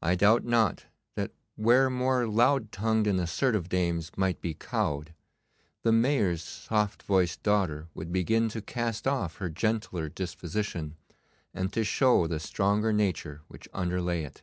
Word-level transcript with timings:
I 0.00 0.14
doubt 0.14 0.46
not 0.46 0.86
that 1.14 1.30
where 1.56 1.90
more 1.90 2.26
loud 2.26 2.72
tongued 2.72 3.06
and 3.06 3.20
assertive 3.20 3.68
dames 3.68 4.10
might 4.16 4.40
be 4.40 4.54
cowed, 4.54 5.12
the 5.82 5.92
Mayor's 5.92 6.42
soft 6.42 7.02
voiced 7.02 7.42
daughter 7.42 7.86
would 7.92 8.10
begin 8.10 8.48
to 8.48 8.62
cast 8.62 9.06
off 9.06 9.36
her 9.36 9.50
gentler 9.50 10.08
disposition, 10.08 10.96
and 11.52 11.70
to 11.74 11.84
show 11.84 12.26
the 12.26 12.40
stronger 12.40 12.94
nature 12.94 13.42
which 13.48 13.68
underlay 13.74 14.22
it. 14.22 14.40